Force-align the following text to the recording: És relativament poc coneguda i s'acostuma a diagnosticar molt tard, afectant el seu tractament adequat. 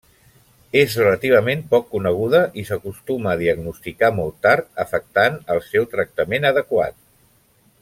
És 0.79 0.93
relativament 1.01 1.59
poc 1.73 1.85
coneguda 1.91 2.39
i 2.61 2.63
s'acostuma 2.69 3.31
a 3.33 3.37
diagnosticar 3.43 4.11
molt 4.21 4.41
tard, 4.47 4.73
afectant 4.87 5.39
el 5.57 5.63
seu 5.69 5.87
tractament 5.95 6.51
adequat. 6.53 6.99